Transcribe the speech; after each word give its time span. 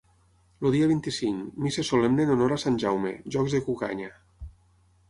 El 0.61 0.71
dia 0.75 0.87
vint-i-cinc: 0.91 1.51
missa 1.65 1.85
solemne 1.91 2.27
en 2.27 2.33
honor 2.37 2.57
a 2.57 2.59
Sant 2.65 2.81
Jaume, 2.87 3.13
jocs 3.39 3.59
de 3.59 3.63
cucanya. 3.69 4.15